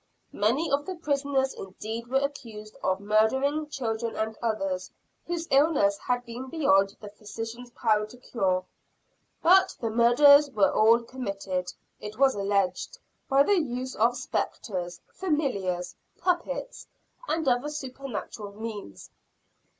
[0.33, 4.89] Many of the prisoners indeed were accused of murdering children and others,
[5.27, 8.65] whose illness had been beyond the physician's power to cure;
[9.43, 12.97] but the murders were all committed, it was alleged,
[13.29, 16.87] by the use of "spectres," "familiars," "puppets,"
[17.27, 19.11] and other supernatural means.